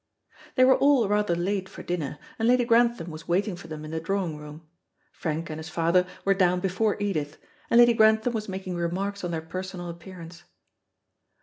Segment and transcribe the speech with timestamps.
[0.55, 3.91] They were all rather late for dinner, and Lady Grantham was waiting for them in
[3.91, 4.67] the drawing room.
[5.11, 7.37] Frank and his father were down before Edith,
[7.69, 10.41] and Lady Grantham was making remarks on their personal appearance.